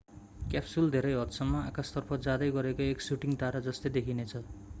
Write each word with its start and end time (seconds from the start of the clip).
capsule 0.51 0.87
धेरै 0.95 1.11
हदसम्म 1.15 1.61
आकाशतर्फ 1.65 2.17
जाँदै 2.23 2.49
गरेको 2.57 2.89
एक 2.89 3.07
शूटिंग 3.09 3.39
तारा 3.45 3.63
जस्तै 3.69 3.95
देखिनेछ 4.01 4.45